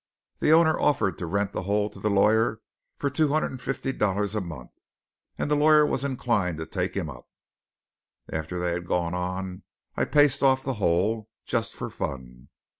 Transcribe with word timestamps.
The 0.39 0.51
owner 0.51 0.79
offered 0.79 1.19
to 1.19 1.27
rent 1.27 1.53
the 1.53 1.61
hole 1.61 1.87
to 1.91 1.99
the 1.99 2.09
lawyer 2.09 2.59
for 2.97 3.07
two 3.11 3.27
hundred 3.27 3.51
and 3.51 3.61
fifty 3.61 3.91
dollars 3.91 4.33
a 4.33 4.41
month; 4.41 4.73
and 5.37 5.51
the 5.51 5.55
lawyer 5.55 5.85
was 5.85 6.03
inclined 6.03 6.57
to 6.57 6.65
take 6.65 6.95
him 6.97 7.07
up. 7.07 7.27
After 8.27 8.57
they 8.59 8.71
had 8.71 8.87
gone 8.87 9.13
on 9.13 9.61
I 9.95 10.05
paced 10.05 10.41
off 10.41 10.63
the 10.63 10.73
hole, 10.81 11.29
just 11.45 11.75
for 11.75 11.91
fun. 11.91 12.47